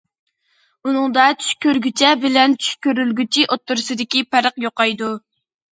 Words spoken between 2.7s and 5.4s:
كۆرۈلگۈچى ئوتتۇرىسىدىكى پەرق يوقايدۇ.